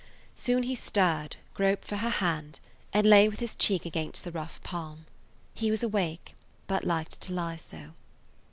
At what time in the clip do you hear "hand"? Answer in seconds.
2.09-2.59